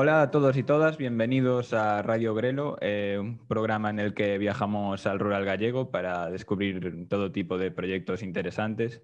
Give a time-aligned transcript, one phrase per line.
[0.00, 4.38] Hola a todos y todas, bienvenidos a Radio Grelo, eh, un programa en el que
[4.38, 9.02] viajamos al rural gallego para descubrir todo tipo de proyectos interesantes.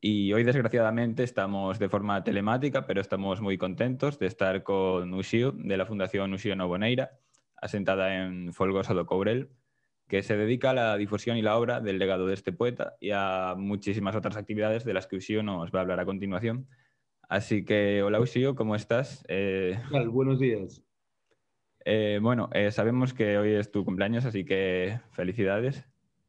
[0.00, 5.50] Y hoy, desgraciadamente, estamos de forma telemática, pero estamos muy contentos de estar con Uxío,
[5.56, 7.18] de la Fundación Uxío Novoneira,
[7.56, 9.48] asentada en Folgoso do Courel,
[10.06, 13.10] que se dedica a la difusión y la obra del legado de este poeta y
[13.10, 16.68] a muchísimas otras actividades de las que Uxío nos va a hablar a continuación.
[17.32, 19.24] Así que, hola Uxío, ¿cómo estás?
[19.26, 20.82] Eh, Buenos días.
[21.82, 25.82] Eh, bueno, eh, sabemos que hoy es tu cumpleaños, así que felicidades.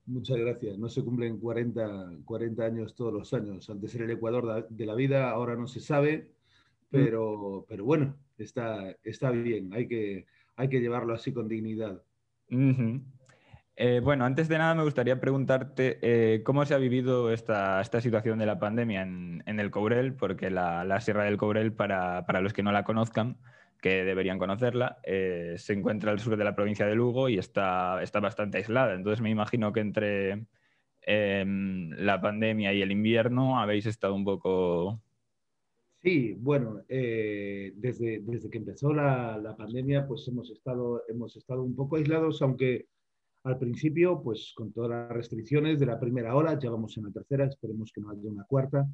[0.06, 0.78] Muchas gracias.
[0.78, 3.70] No se cumplen 40, 40 años todos los años.
[3.70, 6.32] Antes era el Ecuador de la vida, ahora no se sabe,
[6.90, 9.74] pero, pero bueno, está, está bien.
[9.74, 12.02] Hay que, hay que llevarlo así con dignidad.
[13.76, 18.02] Eh, bueno, antes de nada me gustaría preguntarte eh, cómo se ha vivido esta, esta
[18.02, 22.42] situación de la pandemia en, el Courel, porque la, la, Sierra del Courel, para, para,
[22.42, 23.38] los que no la conozcan,
[23.82, 28.04] que deberían conocerla, eh, se encuentra al sur de la provincia de Lugo y está,
[28.04, 28.94] está bastante aislada.
[28.94, 30.46] Entonces me imagino que entre
[31.02, 35.02] em, la pandemia y el invierno habéis estado un poco...
[36.04, 41.76] Sí, bueno, desde, desde que empezó la, la pandemia, pues hemos estado, hemos estado un
[41.76, 42.88] poco aislados, aunque
[43.44, 47.12] al principio, pues con todas las restricciones de la primera hora, ya vamos en la
[47.12, 48.88] tercera, esperemos que no haya una cuarta,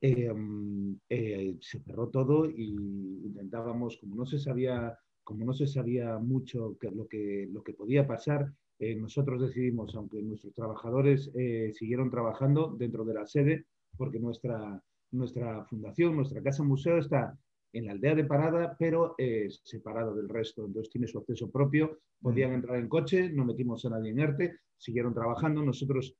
[0.00, 2.74] em, eh, se cerró todo y
[3.24, 8.06] intentábamos, como no se sabía, como no se sabía mucho lo, que, lo que podía
[8.06, 14.18] pasar, eh, nosotros decidimos, aunque nuestros trabajadores eh, siguieron trabajando dentro de la sede, porque
[14.18, 17.38] nuestra, nuestra fundación, nuestra casa museo está
[17.74, 21.98] en la aldea de Parada, pero es separado del resto, entonces tiene su acceso propio,
[22.22, 22.54] podían mm.
[22.54, 26.16] entrar en coche, no metimos a nadie en ERTE, siguieron trabajando, nosotros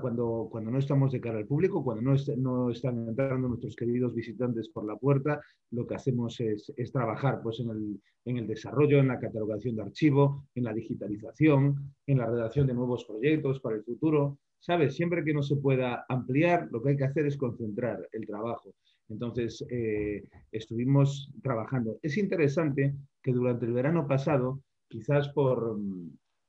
[0.00, 4.14] cuando, cuando no estamos de cara al público, cuando no, no están entrando nuestros queridos
[4.14, 8.46] visitantes por la puerta, lo que hacemos es, es trabajar pues, en, el, en el
[8.46, 13.60] desarrollo, en la catalogación de archivo, en la digitalización, en la redacción de nuevos proyectos
[13.60, 14.38] para el futuro.
[14.60, 14.94] ¿Sabes?
[14.94, 18.72] Siempre que no se pueda ampliar, lo que hay que hacer es concentrar el trabajo.
[19.08, 21.98] Entonces, eh, estuvimos trabajando.
[22.02, 25.78] Es interesante que durante el verano pasado, quizás por,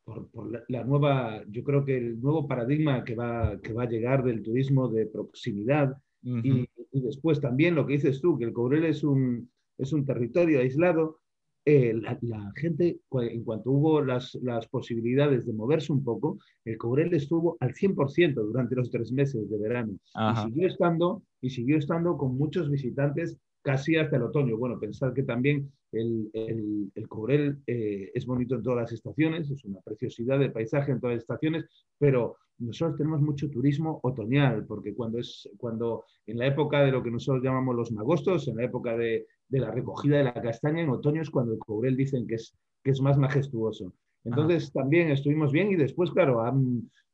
[0.03, 4.23] por, la, nueva, yo creo que el nuevo paradigma que va, que va a llegar
[4.23, 8.85] del turismo de proximidad y, y, después también lo que dices tú, que el Cobrel
[8.85, 11.19] es un, es un territorio aislado,
[11.65, 17.13] eh, la, gente, en cuanto hubo las, las, posibilidades de moverse un poco, el Cobrel
[17.13, 19.93] estuvo al 100% durante los tres meses de verano.
[19.93, 24.57] Y siguió, estando, y siguió estando con muchos visitantes casi hasta el otoño.
[24.57, 29.49] Bueno, pensar que también el, el, el Cobrel eh, es bonito en todas las estaciones,
[29.49, 31.65] es una preciosidad de paisaje en todas las estaciones,
[31.97, 37.01] pero nosotros tenemos mucho turismo otoñal, porque cuando es cuando en la época de lo
[37.01, 40.81] que nosotros llamamos los magostos, en la época de, de la recogida de la castaña
[40.81, 43.93] en otoño es cuando el Cobrel dicen que es, que es más majestuoso.
[44.25, 46.41] Entonces también estuvimos bien y después, claro,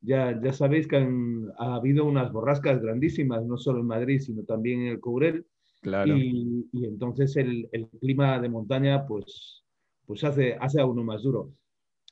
[0.01, 0.97] ya, ya sabéis que
[1.57, 5.45] ha habido unas borrascas grandísimas, no solo en Madrid, sino también en el Cobrel.
[5.81, 6.17] Claro.
[6.17, 9.63] Y, y, entonces el, el, clima de montaña pues,
[10.05, 11.53] pues hace, hace a uno más duro.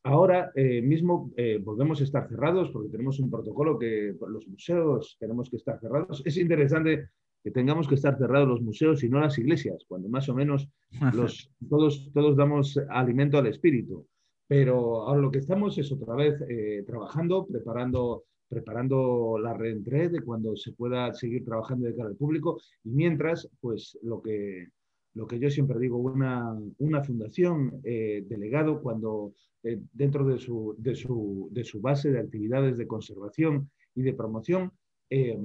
[0.03, 5.17] Ahora eh, mismo eh, volvemos a estar cerrados porque tenemos un protocolo que los museos
[5.19, 6.21] tenemos que estar cerrados.
[6.25, 7.09] Es interesante
[7.43, 10.69] que tengamos que estar cerrados los museos y no las iglesias, cuando más o menos
[11.13, 14.07] los, todos, todos damos alimento al espíritu.
[14.47, 20.21] Pero ahora lo que estamos es otra vez eh, trabajando, preparando, preparando la reentrée de
[20.21, 24.67] cuando se pueda seguir trabajando de cara al público y mientras, pues lo que,
[25.13, 30.75] lo que yo siempre digo, una, una fundación eh, delegado cuando eh, dentro de su,
[30.77, 34.71] de, su, de su, base de actividades de conservación y de promoción,
[35.09, 35.37] eh,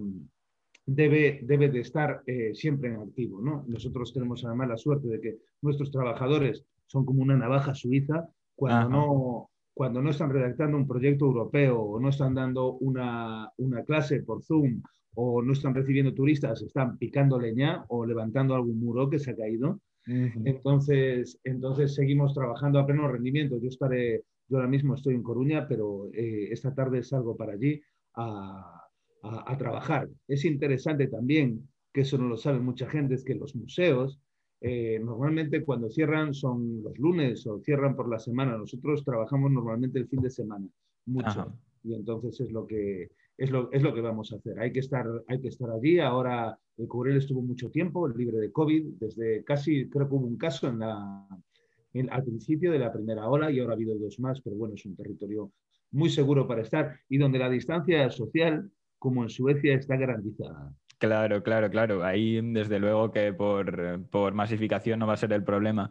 [0.86, 3.40] debe, debe de estar eh, siempre en activo.
[3.40, 3.64] ¿no?
[3.66, 8.88] Nosotros tenemos además la suerte de que nuestros trabajadores son como una navaja suiza cuando,
[8.90, 14.22] no, cuando no están redactando un proyecto europeo o no están dando una, una clase
[14.22, 14.82] por Zoom
[15.14, 19.36] o no están recibiendo turistas, están picando leña o levantando algún muro que se ha
[19.36, 19.80] caído.
[20.06, 23.58] entonces, entonces seguimos trabajando a pleno rendimiento.
[23.58, 27.80] Yo estaré, yo ahora mismo estoy en Coruña, pero eh, esta tarde salgo para allí
[28.14, 28.82] a,
[29.22, 30.08] a, trabajar.
[30.26, 34.20] Es interesante también, que eso no lo sabe mucha gente, es que los museos
[34.64, 38.56] eh, normalmente cuando cierran son los lunes o cierran por la semana.
[38.56, 40.68] Nosotros trabajamos normalmente el fin de semana,
[41.06, 41.52] mucho.
[41.82, 44.60] Y entonces es lo que es lo, es lo que vamos a hacer.
[44.60, 45.98] Hay que estar, hay que estar allí.
[45.98, 50.36] Ahora el Cubrel estuvo mucho tiempo libre de COVID, desde casi, creo que hubo un
[50.36, 51.26] caso en la,
[52.10, 54.86] al principio de la primera ola y ahora ha habido dos más, pero bueno, es
[54.86, 55.50] un territorio
[55.90, 60.72] muy seguro para estar y donde la distancia social como en Suecia está garantizada.
[61.02, 62.04] Claro, claro, claro.
[62.04, 65.90] Ahí desde luego que por, por masificación no va a ser el problema.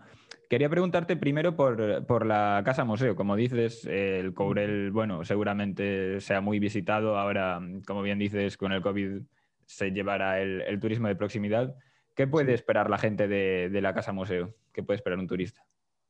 [0.50, 3.14] Quería preguntarte primero por, la Casa Museo.
[3.14, 7.18] Como dices, el Courel, bueno, seguramente sea muy visitado.
[7.18, 9.24] Ahora, como bien dices, con el COVID
[9.66, 11.76] se llevará el, turismo de proximidad.
[12.16, 14.56] ¿Qué puede esperar la gente de, la Casa Museo?
[14.72, 15.62] ¿Qué puede esperar un turista?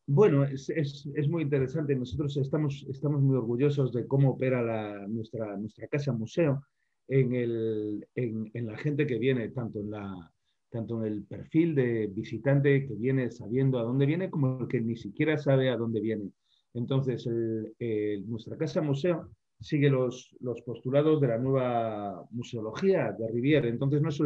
[0.06, 1.96] Bueno, es, muy interesante.
[1.96, 6.62] Nosotros estamos, estamos muy orgullosos de cómo opera nuestra, nuestra Casa Museo
[7.08, 10.32] en, en la gente que viene, tanto en la,
[10.72, 14.80] tanto en el perfil de visitante que viene sabiendo a dónde viene como el que
[14.80, 16.32] ni siquiera sabe a dónde viene.
[16.74, 17.28] Entonces,
[18.26, 23.68] nuestra casa museo sigue los, los, postulados de la nueva museología de Rivière.
[23.68, 24.20] Entonces, no es,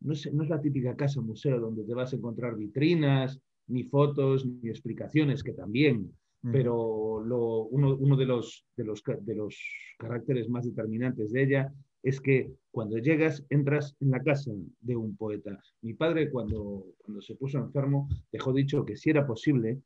[0.00, 3.84] no, es, no es, la típica casa museo donde te vas a encontrar vitrinas, ni
[3.84, 9.58] fotos, ni explicaciones, que también, pero lo, uno, uno de, los, de, los, de los
[9.98, 15.16] caracteres más determinantes de ella es que cuando llegas entras en la casa de un
[15.16, 15.58] poeta.
[15.82, 19.80] Mi padre cuando, cuando se puso enfermo dejó dicho que si era posible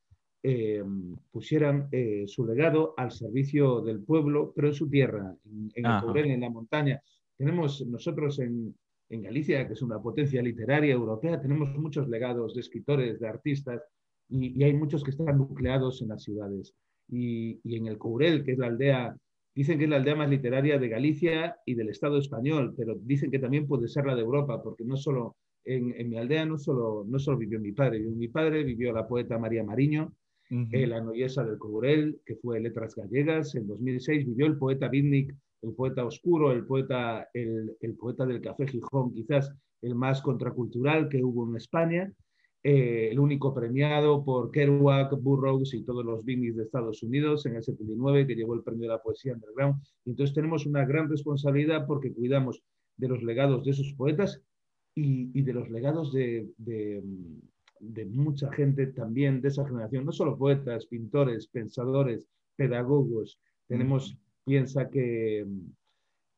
[0.47, 0.85] eh,
[1.31, 6.41] pusieran eh, su legado al servicio del pueblo, pero en su tierra, en, el en
[6.41, 7.03] la montaña.
[7.39, 8.75] Tenemos nosotros en,
[9.09, 13.81] Galicia, que es una potencia literaria europea, tenemos muchos legados de escritores, de artistas,
[14.29, 16.75] y, hay muchos que están nucleados en las ciudades.
[17.09, 19.17] Y, y, en el Courel, que es la aldea
[19.55, 23.31] Dicen que es la aldea más literaria de Galicia y del Estado español, pero dicen
[23.31, 27.05] que también puede ser la de Europa, porque no solo en, mi aldea no solo,
[27.07, 30.13] no solo vivió mi padre, vivió mi padre, vivió la poeta María Mariño,
[30.51, 35.35] eh, la noyesa del Cogurel, que fue Letras Gallegas, en 2006 vivió el poeta Bitnik,
[35.63, 39.53] el poeta oscuro, el poeta, el, el poeta del Café Gijón, quizás
[39.83, 42.13] el más contracultural que hubo en España,
[42.67, 47.57] eh, el único premiado por Kerouac, Burroughs y todos los Bignies de Estados Unidos en
[47.57, 49.83] el 79, que llevó el premio de la poesía underground.
[50.07, 52.63] Y entonces tenemos una gran responsabilidad porque cuidamos
[52.97, 54.41] de los legados de esos poetas
[54.95, 57.03] y, de los legados de,
[58.09, 62.27] mucha gente también de esa generación, no solo poetas, pintores, pensadores,
[62.57, 63.39] pedagogos.
[63.67, 65.47] Tenemos, piensa que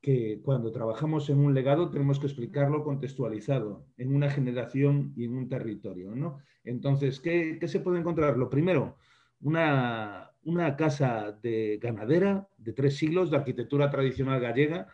[0.00, 5.36] que cuando trabajamos en un legado tenemos que explicarlo contextualizado en una generación y en
[5.36, 6.14] un territorio.
[6.14, 6.38] ¿no?
[6.64, 8.36] Entonces, ¿qué, se puede encontrar?
[8.36, 8.96] Lo primero,
[9.40, 14.88] una, una, casa de ganadera de tres siglos de arquitectura tradicional gallega,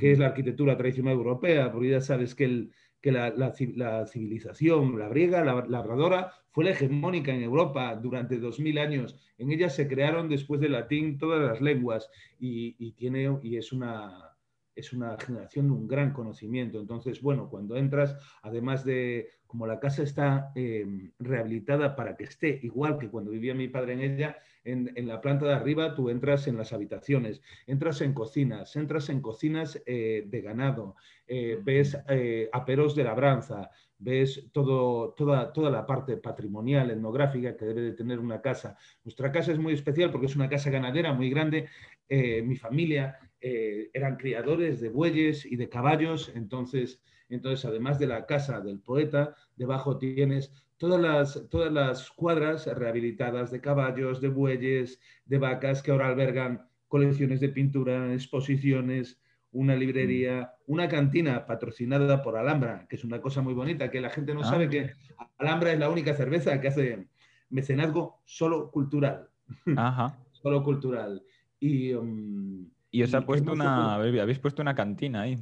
[0.00, 4.98] que es la arquitectura tradicional europea, porque ya sabes que, el, que la, la, civilización,
[4.98, 9.16] la griega, la labradora, fue la hegemónica en Europa durante dos mil años.
[9.38, 12.10] En ella se crearon después del latín todas las lenguas
[12.40, 14.36] y, y tiene, y es una,
[14.78, 16.80] es una generación de un gran conocimiento.
[16.80, 22.60] Entonces, bueno, cuando entras, además de, como la casa está em, rehabilitada para que esté
[22.62, 26.46] igual que cuando vivía mi padre en ella, en, la planta de arriba tú entras
[26.46, 30.96] en las habitaciones, entras en cocinas, entras en cocinas eh, de ganado,
[31.26, 37.64] eh, ves eh, aperos de labranza, ves todo, toda, toda la parte patrimonial, etnográfica que
[37.64, 38.76] debe de tener una casa.
[39.02, 41.68] Nuestra casa es muy especial porque es una casa ganadera muy grande.
[42.10, 48.26] mi familia eh, eran criadores de bueyes y de caballos, entonces, entonces además de la
[48.26, 55.00] casa del poeta, debajo tienes todas las, todas las cuadras rehabilitadas de caballos, de bueyes,
[55.24, 59.20] de vacas que ahora albergan colecciones de pintura, exposiciones,
[59.52, 60.72] una librería, mm.
[60.72, 64.40] una cantina patrocinada por Alhambra, que es una cosa muy bonita, que la gente no
[64.40, 64.92] ah, sabe que
[65.38, 67.08] Alhambra es la única cerveza que hace
[67.50, 69.28] mecenazgo solo cultural.
[69.76, 70.18] Ajá.
[70.32, 71.22] solo cultural.
[71.60, 75.38] Y, um, y os ha puesto una, habéis puesto una cantina ahí.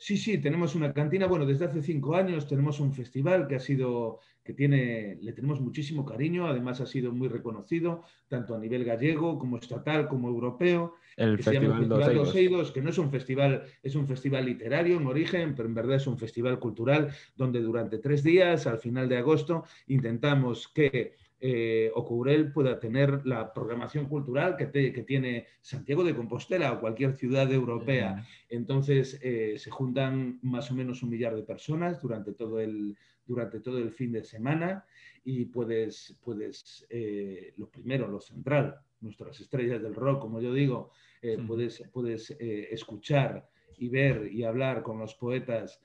[0.00, 1.26] Sí, sí, tenemos una cantina.
[1.26, 5.60] Bueno, desde hace cinco años tenemos un festival que ha sido, que tiene, le tenemos
[5.60, 6.46] muchísimo cariño.
[6.46, 10.94] Además ha sido muy reconocido tanto a nivel gallego como estatal como europeo.
[11.16, 15.06] El Festival, de Dos Eidos, que no es un festival, es un festival literario en
[15.08, 19.16] origen, pero en verdad es un festival cultural donde durante tres días, al final de
[19.16, 26.72] agosto, intentamos que eh, Ocourel pueda tener la programación cultural que, tiene Santiago de Compostela
[26.72, 28.26] o cualquier ciudad europea.
[28.48, 33.60] Entonces eh, se juntan más o menos un millar de personas durante todo el, durante
[33.60, 34.84] todo el fin de semana
[35.24, 40.90] y puedes, puedes eh, lo primero, lo central, nuestras estrellas del rock, como yo digo,
[41.22, 45.80] eh, puedes, puedes escuchar y ver y hablar con los poetas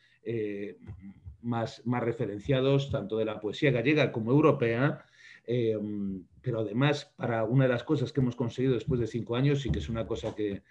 [1.42, 5.06] más, más referenciados, tanto de la poesía gallega como europea,
[5.46, 9.66] Em, pero además, para una de las cosas que hemos conseguido después de cinco años
[9.66, 10.62] y que es una cosa que,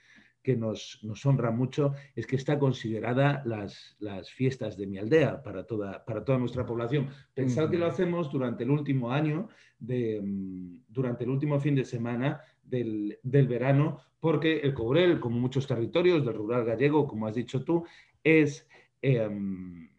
[0.56, 6.04] nos, honra mucho, es que está considerada las, las, fiestas de mi aldea para toda,
[6.04, 7.08] para toda nuestra población.
[7.32, 9.48] Pensad que lo hacemos durante el último año,
[9.78, 15.38] de, em, durante el último fin de semana del, del, verano, porque el Cobrel, como
[15.38, 17.84] muchos territorios del rural gallego, como has dicho tú,
[18.24, 18.66] es
[19.00, 19.91] em,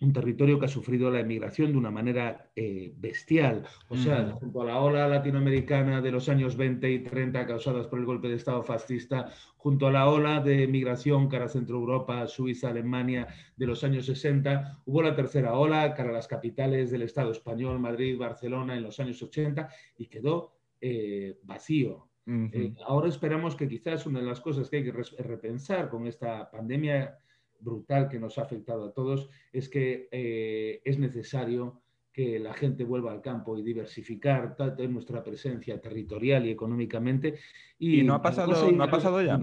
[0.00, 3.64] un territorio que ha sufrido la emigración de una manera eh, bestial.
[3.88, 7.98] O sea, junto a la ola latinoamericana de los años 20 y 30 causadas por
[7.98, 12.26] el golpe de Estado fascista, junto a la ola de migración cara a Centro Europa,
[12.26, 17.02] Suiza, Alemania de los años 60, hubo la tercera ola cara a las capitales del
[17.02, 22.08] Estado español, Madrid, Barcelona, en los años 80 y quedó eh, vacío.
[22.26, 26.50] Eh, ahora esperamos que quizás una de las cosas que hay que repensar con esta
[26.50, 27.18] pandemia
[27.64, 31.80] brutal que nos ha afectado a todos es que eh, es necesario
[32.12, 34.56] que la gente vuelva al campo y diversificar
[34.88, 37.40] nuestra presencia territorial y económicamente.
[37.76, 39.40] ¿Y, no ha pasado, ¿no ha pasado ya?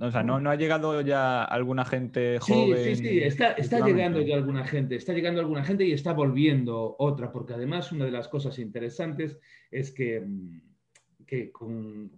[0.00, 2.78] O sea, ¿no, ¿no, ha llegado ya alguna gente joven?
[2.82, 6.14] Sí, sí, sí, está, está llegando ya alguna gente, está llegando alguna gente y está
[6.14, 9.38] volviendo otra, porque además una de las cosas interesantes
[9.70, 10.26] es que
[11.26, 11.50] que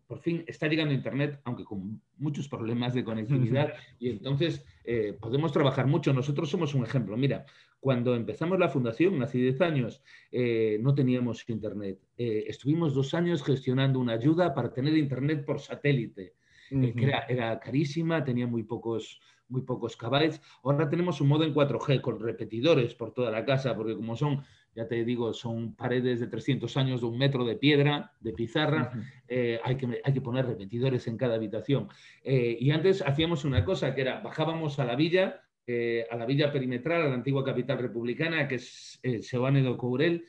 [0.06, 5.52] por fin está llegando Internet, aunque con muchos problemas de conectividad, y entonces eh, podemos
[5.52, 6.12] trabajar mucho.
[6.12, 7.16] Nosotros somos un ejemplo.
[7.16, 7.46] Mira,
[7.80, 11.98] cuando empezamos la fundación, hace 10 años, eh, no teníamos Internet.
[12.16, 16.34] Eh, estuvimos dos años gestionando una ayuda para tener Internet por satélite,
[16.68, 20.42] que era, era, carísima, tenía muy pocos, muy pocos kbytes.
[20.62, 24.44] Ahora tenemos un modo en 4G con repetidores por toda la casa, porque como son
[24.78, 28.92] ya te digo, son paredes de 300 años de un metro de piedra, de pizarra,
[29.26, 31.88] eh, hay, que, hay que poner repetidores en cada habitación.
[32.22, 36.26] Eh, y antes hacíamos una cosa, que era, bajábamos a la villa, eh, a la
[36.26, 40.24] villa perimetral, a la antigua capital republicana, que es Sebane de Courel,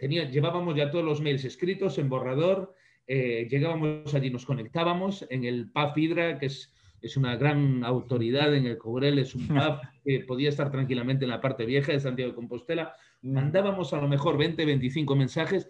[0.00, 2.74] tenía, llevábamos ya todos los mails escritos en borrador,
[3.06, 6.74] llegábamos allí, nos conectábamos en el PAF Hydra, que es
[7.04, 11.30] es una gran autoridad en el Cobrel, es un pub que podía estar tranquilamente en
[11.30, 12.94] la parte vieja de Santiago de Compostela.
[13.24, 15.68] Mandábamos a lo mejor 20, 25 mensajes,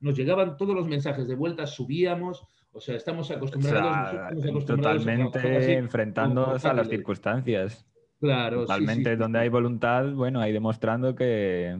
[0.00, 6.72] nos llegaban todos los mensajes de vuelta, subíamos, o sea, estamos acostumbrados, totalmente enfrentándonos a
[6.72, 7.86] las circunstancias.
[8.20, 11.74] Claro, totalmente donde hay voluntad, bueno, ahí demostrando que,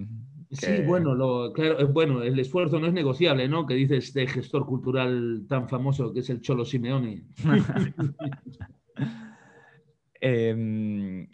[0.52, 3.66] Sí, bueno, lo, claro, eh, bueno, el esfuerzo no es negociable, ¿no?
[3.66, 7.24] Que dice este gestor cultural tan famoso que es el Cholo Simeone.
[10.22, 11.26] Em,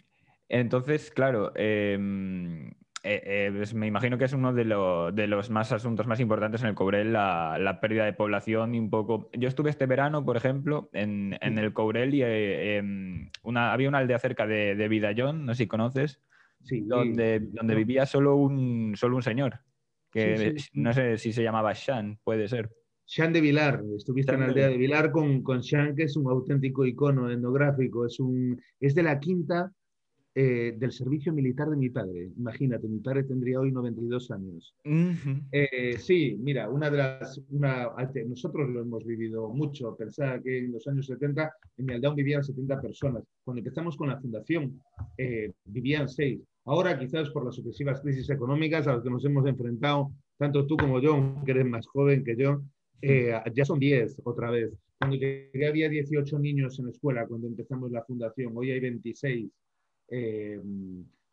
[0.47, 2.76] entonces, claro, em, eh,
[3.07, 6.75] eh, pues me imagino que es uno de, los más asuntos más importantes en el
[6.75, 9.29] Cobrel, la, pérdida de población y un poco...
[9.33, 14.19] Yo estuve este verano, por ejemplo, en, el Cobrel y eh, em, había una aldea
[14.19, 16.21] cerca de, de Vidallón, no sé si conoces,
[16.83, 19.59] donde, donde vivía solo un, solo un señor,
[20.11, 22.71] que no sé si se llamaba Shan, puede ser.
[23.05, 26.29] Sean de Vilar, estuviste en la aldea de Vilar con, con Sean, que es un
[26.29, 29.71] auténtico icono etnográfico, es, un, es de la quinta
[30.39, 32.29] eh, del servicio militar de mi padre.
[32.37, 34.75] Imagínate, mi padre tendría hoy 92 años.
[35.51, 37.87] Eh, sí, mira, una de las, una,
[38.27, 39.95] nosotros lo hemos vivido mucho.
[39.95, 43.23] Pensaba que en los años 70 en mi aldea vivían 70 personas.
[43.43, 44.79] Cuando empezamos con la fundación
[45.17, 46.39] eh, vivían 6.
[46.65, 50.77] Ahora, quizás por las sucesivas crisis económicas a las que nos hemos enfrentado, tanto tú
[50.77, 52.61] como yo, que eres más joven que yo,
[53.01, 54.71] ya son 10 otra vez.
[54.99, 59.49] Cuando llegué había 18 niños en la escuela cuando empezamos la fundación, hoy hay 26.
[60.09, 60.59] Eh,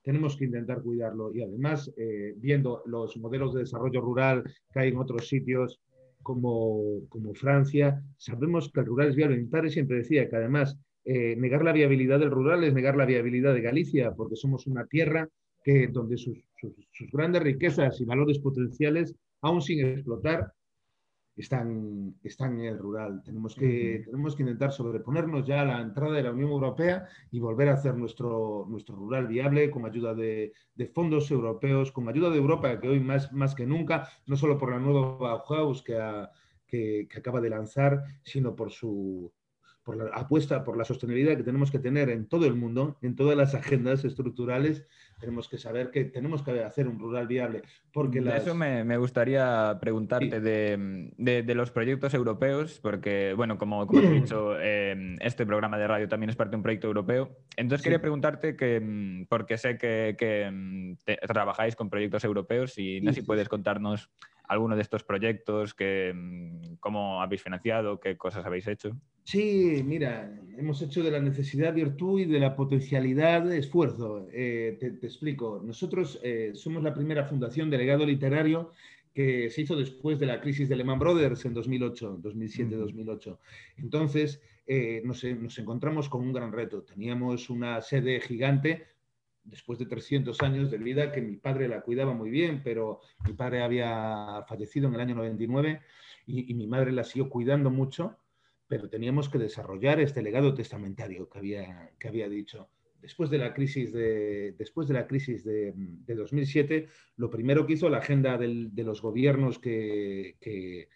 [0.03, 4.89] tenemos que intentar cuidarlo y además, eh, viendo los modelos de desarrollo rural que hay
[4.91, 5.81] en otros sitios
[6.23, 9.39] como, como Francia, sabemos que el rural es viable.
[9.39, 13.53] Mi padre siempre decía que además negar la viabilidad del rural es negar la viabilidad
[13.53, 15.29] de Galicia, porque somos una tierra
[15.63, 16.39] que, donde sus,
[16.93, 20.51] sus grandes riquezas y valores potenciales, aún sin explotar,
[21.37, 23.23] están, están en el rural.
[23.25, 27.41] Tenemos que, tenemos que intentar sobreponernos ya a la entrada de la Unión Europea y
[27.41, 32.31] volver a hacer nuestro, nuestro rural viable con ayuda de, de fondos europeos, con ayuda
[32.31, 35.99] de Europa, que hoy más, más que nunca, no solo por la nueva Bauhaus que,
[36.67, 39.33] que, que acaba de lanzar, sino por su
[39.85, 43.15] por la apuesta por la sostenibilidad que tenemos que tener en todo el mundo, en
[43.15, 44.87] todas las agendas estructurales,
[45.25, 47.63] tenemos que saber que tenemos que hacer un rural viable.
[47.93, 54.59] Porque Eso me, gustaría preguntarte de, los proyectos europeos, porque, bueno, como, como he dicho,
[54.61, 57.37] em, este programa de radio también es parte de un proyecto europeo.
[57.57, 63.13] Entonces quería preguntarte, que, em, porque sé que, em, trabajáis con proyectos europeos y no
[63.13, 64.11] sé si puedes contarnos
[64.47, 66.15] alguno de estos proyectos, que,
[66.81, 68.91] cómo habéis financiado, qué cosas habéis hecho.
[69.25, 74.29] Sí, mira, hemos hecho de la necesidad virtud y de la potencialidad esfuerzo.
[74.33, 75.63] Eh, te, explico.
[75.65, 78.73] Nosotros eh, somos la primera fundación de legado literario
[79.15, 83.39] que se hizo después de la crisis de Lehman Brothers en 2008, 2007-2008.
[83.79, 86.83] Entonces, eh, nos, nos, encontramos con un gran reto.
[86.83, 88.89] Teníamos una sede gigante
[89.45, 93.33] después de 300 años de vida que mi padre la cuidaba muy bien, pero mi
[93.33, 95.81] padre había fallecido en el año 99
[96.27, 98.19] y, y mi madre la siguió cuidando mucho
[98.75, 102.71] pero teníamos que desarrollar este legado testamentario que había, que había dicho.
[103.01, 105.73] después de la crisis de, después de, la crisis de,
[106.09, 110.89] 2007, lo primero que hizo la agenda de los gobiernos que, que,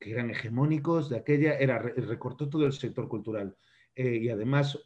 [0.00, 3.56] eran hegemónicos de aquella era recortó todo el sector cultural.
[3.94, 4.80] Eh, y además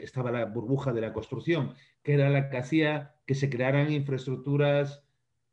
[0.00, 5.04] estaba la burbuja de la construcción, que era la que hacía que se crearan infraestructuras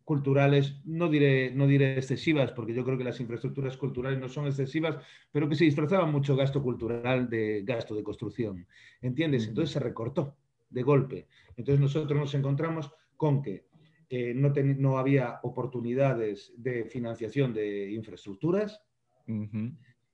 [0.07, 4.45] culturales, no diré, no diré excesivas, porque yo creo que las infraestructuras culturales no son
[4.45, 4.95] excesivas,
[5.33, 8.65] pero que se disfrazaba mucho gasto cultural de gasto de construcción.
[9.01, 9.49] ¿Entiendes?
[9.49, 10.37] Entonces se recortó
[10.69, 11.27] de golpe.
[11.57, 13.65] Entonces nosotros nos encontramos con que
[14.09, 18.81] eh, no, no, había oportunidades de financiación de infraestructuras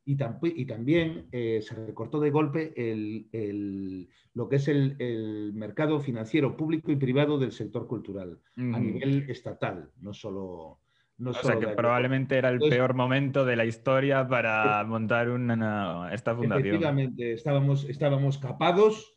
[0.06, 0.18] y,
[0.56, 6.92] y, también eh, se recortó de golpe el, lo que es el, mercado financiero público
[6.92, 10.80] y privado del sector cultural a nivel estatal, no solo...
[11.16, 16.10] No o sea que probablemente era el peor momento de la historia para montar una,
[16.12, 16.68] esta fundación.
[16.68, 19.16] Efectivamente, estábamos, estábamos capados,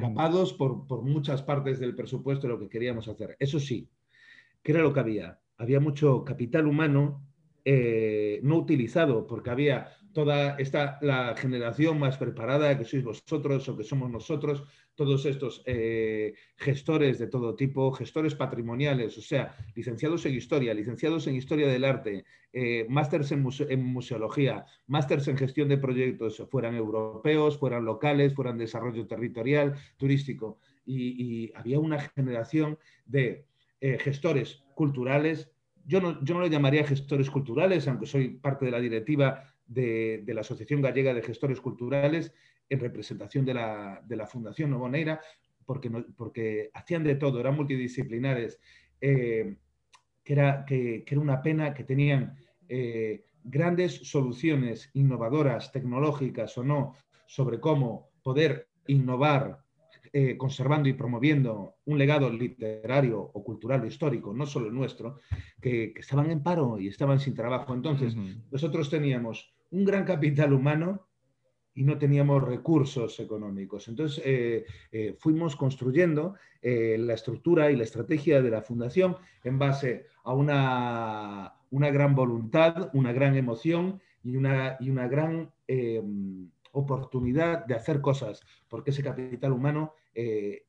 [0.00, 3.36] capados por, por muchas partes del presupuesto de lo que queríamos hacer.
[3.38, 3.90] Eso sí,
[4.62, 5.38] ¿qué era lo que había?
[5.58, 7.22] Había mucho capital humano
[7.68, 13.76] eh, no utilizado, porque había toda esta, la generación más preparada que sois vosotros o
[13.76, 20.24] que somos nosotros, todos estos eh, gestores de todo tipo, gestores patrimoniales, o sea, licenciados
[20.24, 25.76] en historia, licenciados en historia del arte, eh, másters en, museología, másters en gestión de
[25.76, 30.60] proyectos, fueran europeos, fueran locales, fueran desarrollo territorial, turístico.
[30.86, 33.44] Y, había una generación de
[33.98, 35.50] gestores culturales
[35.88, 40.22] yo no, yo no le llamaría gestores culturales, aunque soy parte de la directiva de,
[40.26, 42.32] la Asociación Gallega de Gestores Culturales
[42.68, 45.20] en representación de la, de la Fundación Novoneira,
[45.64, 48.58] porque, porque hacían de todo, eran multidisciplinares,
[49.00, 49.56] eh,
[50.22, 52.36] que, era, que, era una pena que tenían
[52.68, 56.94] eh, grandes soluciones innovadoras, tecnológicas o no,
[57.26, 59.66] sobre cómo poder innovar
[60.12, 65.18] eh, conservando y promoviendo un legado literario o cultural o histórico, no solo el nuestro,
[65.60, 67.74] que, estaban en paro y estaban sin trabajo.
[67.74, 68.16] Entonces,
[68.50, 71.06] nosotros teníamos un gran capital humano
[71.74, 73.88] y no teníamos recursos económicos.
[73.88, 80.06] Entonces, eh, eh, fuimos construyendo la estructura y la estrategia de la fundación en base
[80.24, 85.52] a una, una gran voluntad, una gran emoción y una, y una gran
[86.76, 90.66] oportunidad de hacer cosas, porque ese capital humano eh,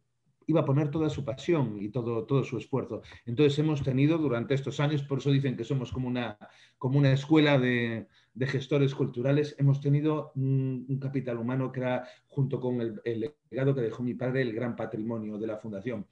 [0.48, 3.02] iba a poner toda su pasión y todo, todo su esfuerzo.
[3.26, 6.38] Entonces hemos tenido durante estos años, por eso dicen que somos como una,
[6.78, 8.08] como una escuela de,
[8.40, 14.04] gestores culturales, hemos tenido un, capital humano que era, junto con el, legado que dejó
[14.04, 16.06] mi padre, el gran patrimonio de la fundación.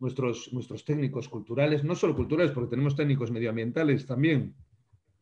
[0.00, 4.54] nuestros, nuestros técnicos culturales, no solo culturales, porque tenemos técnicos medioambientales también,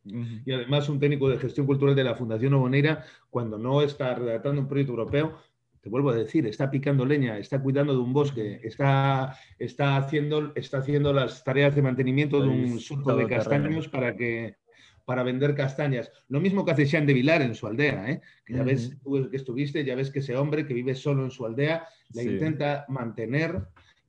[0.03, 4.61] y además un técnico de gestión cultural de la Fundación Oboneira, cuando no está redactando
[4.61, 5.37] un proyecto europeo,
[5.81, 10.51] te vuelvo a decir, está picando leña, está cuidando de un bosque, está, está, haciendo,
[10.55, 14.57] está haciendo las tareas de mantenimiento de un surco de castaños para que
[15.05, 16.11] para vender castañas.
[16.27, 18.21] Lo mismo que hace Sean de Vilar en su aldea, ¿eh?
[18.45, 18.95] que ya ves
[19.31, 22.85] que estuviste, ya ves que ese hombre que vive solo en su aldea la intenta
[22.89, 23.59] mantener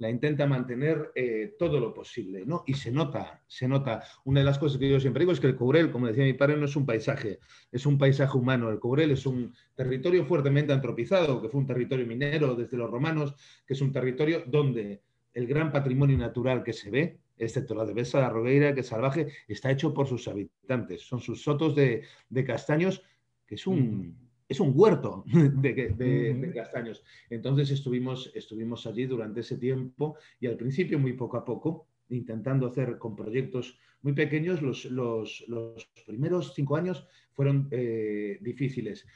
[0.01, 2.65] la intenta mantener eh, todo lo posible, ¿no?
[2.67, 4.03] Y se nota, se nota.
[4.25, 6.33] Una de las cosas que yo siempre digo es que el Courel, como decía mi
[6.33, 7.39] padre, no es un paisaje,
[7.71, 8.71] es un paisaje humano.
[8.71, 13.35] El Courel es un territorio fuertemente antropizado, que fue un territorio minero desde los romanos,
[13.67, 15.03] que es un territorio donde
[15.35, 18.87] el gran patrimonio natural que se ve, excepto la de Besa de Rogueira, que es
[18.87, 21.03] salvaje, está hecho por sus habitantes.
[21.03, 22.05] Son sus sotos de,
[22.47, 23.03] castaños,
[23.47, 25.23] que es un es un huerto
[25.63, 27.05] de, castaños.
[27.31, 32.67] Entonces estuvimos, estuvimos allí durante ese tiempo y al principio muy poco a poco, intentando
[32.67, 39.07] hacer con proyectos muy pequeños, los, los, primeros cinco años fueron eh, difíciles.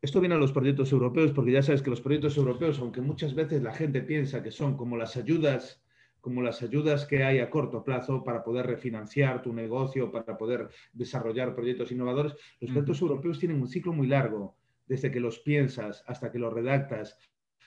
[0.00, 3.34] Esto viene a los proyectos europeos porque ya sabes que los proyectos europeos, aunque muchas
[3.34, 5.81] veces la gente piensa que son como las ayudas
[6.22, 10.70] como las ayudas que hay a corto plazo para poder refinanciar tu negocio, para poder
[10.92, 14.56] desarrollar proyectos innovadores, los proyectos europeos tienen un ciclo muy largo,
[14.86, 17.18] desde que los piensas hasta que los redactas,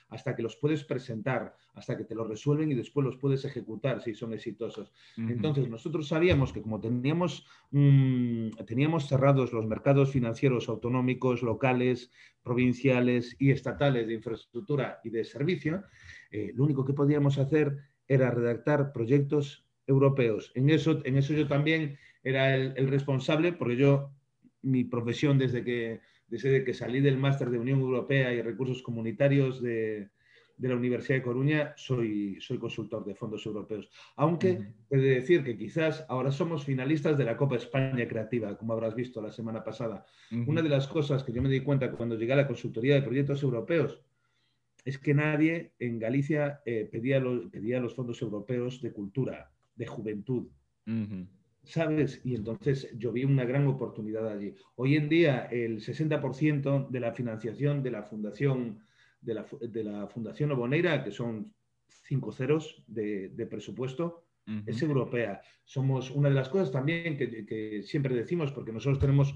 [0.08, 4.00] hasta que los puedes presentar, hasta que te los resuelven y después los puedes ejecutar
[4.00, 4.90] si son exitosos.
[5.16, 12.10] Entonces, nosotros sabíamos que como teníamos, mm, teníamos cerrados los mercados financieros autonómicos, locales,
[12.42, 15.82] provinciales y estatales de infraestructura y de servicio,
[16.30, 17.76] eh, lo único que podíamos hacer
[18.08, 20.52] era redactar proyectos europeos.
[20.54, 24.10] En eso, en eso yo también era el, responsable, porque yo,
[24.62, 29.62] mi profesión desde que, desde que salí del máster de Unión Europea y Recursos Comunitarios
[29.62, 30.10] de,
[30.58, 33.88] la Universidad de Coruña, soy, soy consultor de fondos europeos.
[34.16, 38.72] Aunque he de decir que quizás ahora somos finalistas de la Copa España Creativa, como
[38.72, 40.04] habrás visto la semana pasada.
[40.46, 43.02] Una de las cosas que yo me di cuenta cuando llegué a la consultoría de
[43.02, 44.00] proyectos europeos
[44.86, 50.46] es que nadie en Galicia eh, pedía, pedía, los fondos europeos de cultura, de juventud.
[51.64, 52.20] ¿Sabes?
[52.24, 54.54] Y entonces yo vi una gran oportunidad allí.
[54.76, 58.78] Hoy en día el 60% de la financiación de la Fundación,
[59.20, 61.52] de la, de la Fundación Oboneira, que son
[61.88, 64.22] cinco ceros de, presupuesto,
[64.64, 65.40] es europea.
[65.64, 69.34] Somos una de las cosas también que, siempre decimos, porque nosotros tenemos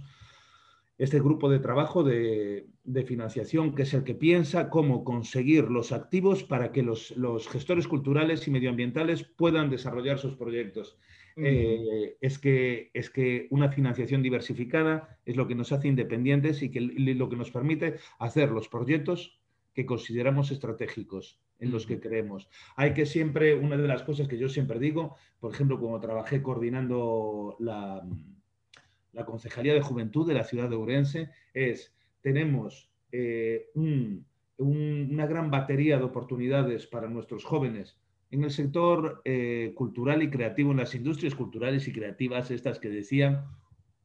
[1.01, 2.67] este grupo de trabajo de,
[3.07, 7.15] financiación, que es el que piensa cómo conseguir los activos para que los,
[7.51, 10.99] gestores culturales y medioambientales puedan desarrollar sus proyectos.
[11.37, 16.71] Eh, es, que, es que una financiación diversificada es lo que nos hace independientes y
[16.71, 19.41] que, lo que nos permite hacer los proyectos
[19.73, 22.47] que consideramos estratégicos, en los que creemos.
[22.77, 26.43] Hay que siempre, una de las cosas que yo siempre digo, por ejemplo, cuando trabajé
[26.43, 28.03] coordinando la
[29.13, 33.71] la Concejalía de Juventud de la ciudad de Ourense es, tenemos eh,
[34.57, 37.99] una gran batería de oportunidades para nuestros jóvenes
[38.31, 42.89] en el sector eh, cultural y creativo, en las industrias culturales y creativas, estas que
[42.89, 43.45] decían,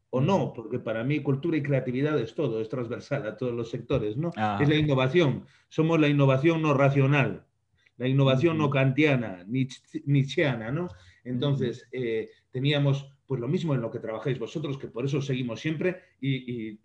[0.10, 3.70] o no, porque para mí cultura y creatividad es todo, es transversal a todos los
[3.70, 4.32] sectores, ¿no?
[4.36, 4.58] Ah.
[4.62, 7.46] Es la innovación, somos la innovación no racional,
[7.98, 10.88] la innovación no kantiana, nietzscheana, ¿no?
[11.24, 15.60] Entonces, eh, teníamos pues lo mismo en lo que trabajáis vosotros, que por eso seguimos
[15.60, 16.02] siempre.
[16.22, 16.78] Y,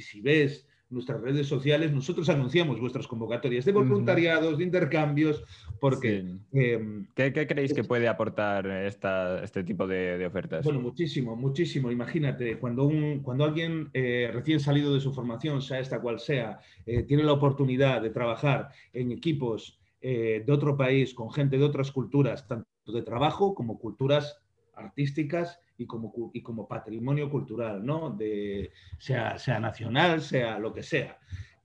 [0.00, 5.42] si ves nuestras redes sociales, nosotros anunciamos vuestras convocatorias de voluntariados, de intercambios,
[5.80, 6.24] porque...
[6.52, 10.64] Em, ¿Qué, creéis que puede aportar este tipo de, ofertas?
[10.64, 11.90] Bueno, muchísimo, muchísimo.
[11.90, 16.60] Imagínate, cuando, un, cuando alguien eh, recién salido de su formación, sea esta cual sea,
[16.86, 21.64] eh, tiene la oportunidad de trabajar en equipos eh, de otro país, con gente de
[21.64, 24.43] otras culturas, tanto de trabajo como culturas
[24.76, 28.10] artísticas y como, y como patrimonio cultural, ¿no?
[28.10, 31.18] De, sea, sea nacional, sea lo que sea.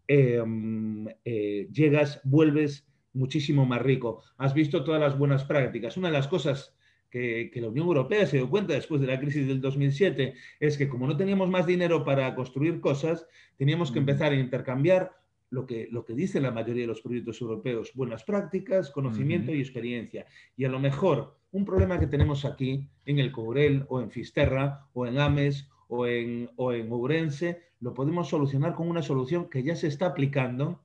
[0.08, 4.24] Em, eh, llegas, vuelves muchísimo más rico.
[4.38, 5.98] Has visto todas las buenas prácticas.
[5.98, 6.76] Una de las cosas
[7.10, 10.78] que, que, la Unión Europea se dio cuenta después de la crisis del 2007 es
[10.78, 15.18] que como no teníamos más dinero para construir cosas, teníamos que empezar a intercambiar
[15.49, 19.59] lo que, lo que dice la mayoría de los proyectos europeos, buenas prácticas, conocimiento y
[19.59, 20.25] experiencia.
[20.55, 24.88] Y a lo mejor un problema que tenemos aquí en el Courel o en Fisterra
[24.93, 29.63] o en Ames o en, o en Ourense, lo podemos solucionar con una solución que
[29.63, 30.83] ya se está aplicando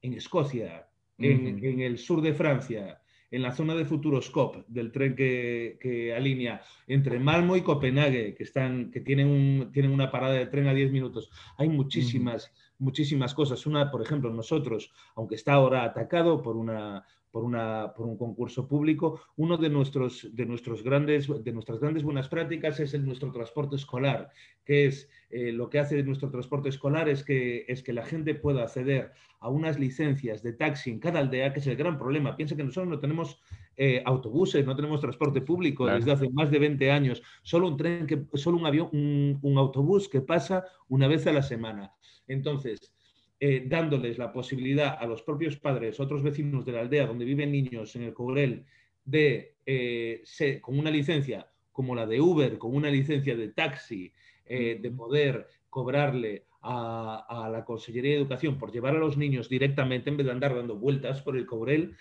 [0.00, 6.14] en Escocia, en, el sur de Francia, en la zona de Futuroscope, del tren que,
[6.16, 10.66] alinea entre Malmo y Copenhague, que, están, que tienen, un, tienen una parada de tren
[10.66, 11.30] a 10 minutos.
[11.56, 13.66] Hay muchísimas, muchísimas cosas.
[13.66, 18.66] Una, por ejemplo, nosotros, aunque está ahora atacado por una, por, una, por un concurso
[18.66, 19.20] público.
[19.36, 23.76] Uno de, nuestros, de, nuestros grandes, de nuestras grandes buenas prácticas es el nuestro transporte
[23.76, 24.30] escolar,
[24.64, 28.34] que es eh, lo que hace nuestro transporte escolar es que, es que la gente
[28.34, 32.36] pueda acceder a unas licencias de taxi en cada aldea, que es el gran problema.
[32.36, 33.40] Piensa que nosotros no tenemos
[33.76, 38.06] eh, autobuses, no tenemos transporte público desde hace más de 20 años, solo un tren,
[38.06, 41.94] que, solo un avión, un, un autobús que pasa una vez a la semana.
[42.26, 42.92] Entonces,
[43.42, 47.50] eh, dándoles la posibilidad a los propios padres, otros vecinos de la aldea donde viven
[47.50, 48.66] niños en el Cobrel,
[49.04, 50.22] de, eh,
[50.60, 54.12] con una licencia como la de Uber, con una licencia de taxi,
[54.44, 60.10] eh, de poder cobrarle a, la Consellería de Educación por llevar a los niños directamente
[60.10, 61.96] en vez de andar dando vueltas por el Cobrel,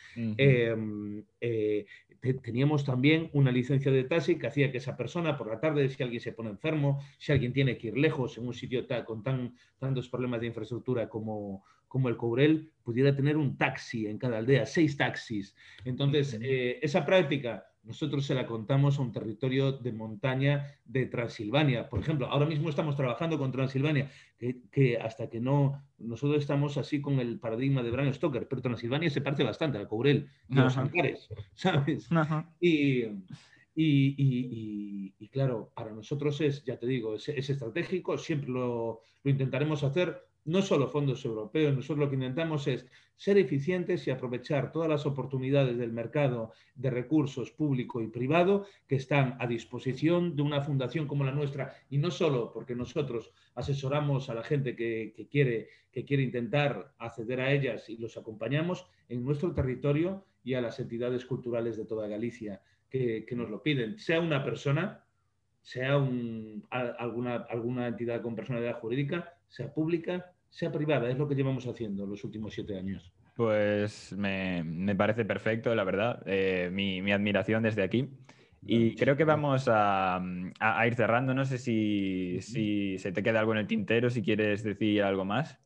[2.42, 6.04] teníamos también una licencia de taxi que hacía que esa persona por la tarde, si
[6.04, 9.56] alguien se pone enfermo, si alguien tiene que ir lejos en un sitio con tan,
[9.78, 14.66] tantos problemas de infraestructura como, como el Courel, pudiera tener un taxi en cada aldea,
[14.66, 15.56] seis taxis.
[15.86, 21.90] Entonces, eh, esa práctica nosotros se la contamos a un territorio de montaña de Transilvania.
[21.90, 27.02] Por ejemplo, ahora mismo estamos trabajando con Transilvania, que, hasta que no, nosotros estamos así
[27.02, 30.78] con el paradigma de Bram Stoker, pero Transilvania se parece bastante al Courel de los
[30.78, 32.10] Ancares, ¿sabes?
[32.62, 33.06] Y,
[33.76, 40.29] y, claro, para nosotros es, ya te digo, es, estratégico, siempre lo, lo intentaremos hacer
[40.50, 42.86] no solo fondos europeos, nosotros lo que intentamos es
[43.16, 48.96] ser eficientes y aprovechar todas las oportunidades del mercado de recursos público y privado que
[48.96, 54.30] están a disposición de una fundación como la nuestra, y no solo porque nosotros asesoramos
[54.30, 59.24] a la gente que, quiere, que quiere intentar acceder a ellas y los acompañamos en
[59.24, 64.20] nuestro territorio y a las entidades culturales de toda Galicia que, nos lo piden, sea
[64.20, 65.04] una persona,
[65.62, 71.10] sea alguna, alguna entidad con personalidad jurídica, sea pública, sea privada.
[71.10, 73.14] Es lo que llevamos haciendo los últimos siete años.
[73.36, 76.22] Pues me, parece perfecto, la verdad.
[76.26, 78.10] Eh, mi, admiración desde aquí.
[78.62, 80.22] Y creo que vamos a,
[80.86, 81.34] ir cerrando.
[81.34, 85.58] No sé si, se te queda algo en el tintero, si quieres decir algo más.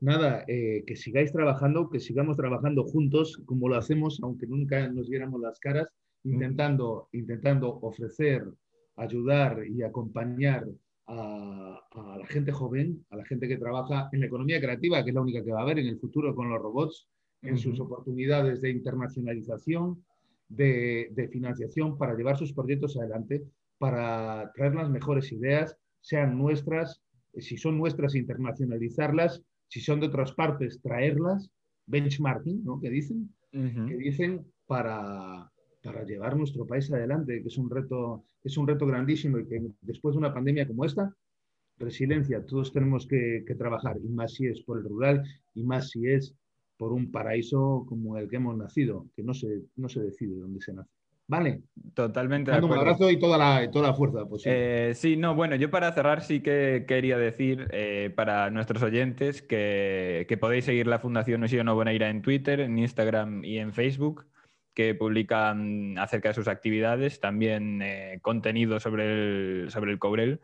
[0.00, 5.10] nada, eh, que sigáis trabajando, que sigamos trabajando juntos como lo hacemos, aunque nunca nos
[5.10, 5.88] viéramos las caras,
[6.24, 8.44] intentando, intentando ofrecer,
[8.96, 10.64] ayudar y acompañar
[11.10, 15.14] a, la gente joven, a la gente que trabaja en la economía creativa, que es
[15.14, 17.08] la única que va a haber en el futuro con los robots,
[17.42, 20.04] en sus oportunidades de internacionalización,
[20.48, 23.42] de, financiación para llevar sus proyectos adelante,
[23.78, 27.02] para traer las mejores ideas, sean nuestras,
[27.36, 31.50] si son nuestras, internacionalizarlas, si son de otras partes, traerlas,
[31.86, 32.78] benchmarking, ¿no?
[32.78, 35.50] Que dicen, que dicen para,
[35.82, 39.62] para llevar nuestro país adelante, que es un reto, es un reto grandísimo y que
[39.80, 41.14] después de una pandemia como esta,
[41.78, 45.90] resiliencia, todos tenemos que, que trabajar, y más si es por el rural, y más
[45.90, 46.34] si es
[46.76, 50.60] por un paraíso como el que hemos nacido, que no se, no se decide dónde
[50.60, 50.90] se nace.
[51.26, 51.62] Vale.
[51.94, 52.50] Totalmente.
[52.50, 54.90] un abrazo y toda la, toda la fuerza posible.
[54.90, 59.40] Eh, sí, no, bueno, yo para cerrar sí que quería decir eh, para nuestros oyentes
[59.40, 64.26] que, que, podéis seguir la Fundación Usión Boneira en Twitter, en Instagram y en Facebook,
[64.98, 70.40] publican acerca de sus actividades, también eh, contenido sobre el, sobre el Cobrel.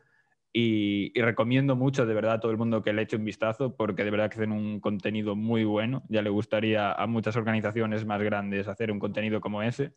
[0.52, 4.04] Y, recomiendo mucho de verdad a todo el mundo que le eche un vistazo porque
[4.04, 6.02] de verdad que hacen un contenido muy bueno.
[6.08, 9.92] Ya le gustaría a muchas organizaciones más grandes hacer un contenido como ese.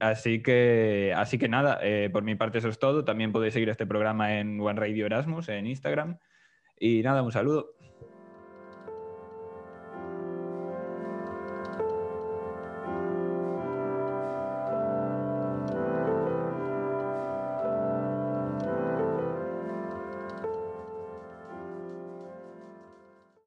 [0.00, 3.04] Así que, así que nada, eh, por mi parte eso es todo.
[3.04, 6.18] También podéis seguir este programa en One Radio Erasmus en Instagram.
[6.78, 7.76] Y nada, un saludo.